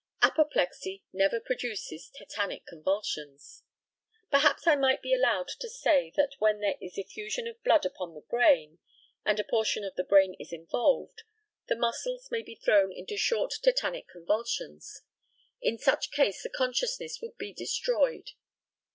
Apoplexy 0.23 1.03
never 1.13 1.39
produces 1.39 2.09
tetanic 2.09 2.65
convulsions. 2.65 3.61
Perhaps 4.31 4.65
I 4.65 4.75
might 4.75 5.03
be 5.03 5.13
allowed 5.13 5.49
to 5.59 5.69
say 5.69 6.11
that 6.15 6.33
when 6.39 6.59
there 6.59 6.73
is 6.81 6.97
effusion 6.97 7.45
of 7.47 7.61
blood 7.63 7.85
upon 7.85 8.15
the 8.15 8.21
brain, 8.21 8.79
and 9.23 9.39
a 9.39 9.43
portion 9.43 9.83
of 9.83 9.93
the 9.93 10.03
brain 10.03 10.35
is 10.39 10.51
involved, 10.51 11.21
the 11.67 11.75
muscles 11.75 12.31
may 12.31 12.41
be 12.41 12.55
thrown 12.55 12.91
into 12.91 13.15
short 13.15 13.53
tetanic 13.61 14.07
convulsions. 14.07 15.03
In 15.61 15.77
such 15.77 16.09
case 16.09 16.41
the 16.41 16.49
consciousness 16.49 17.21
would 17.21 17.37
be 17.37 17.53
destroyed. 17.53 18.31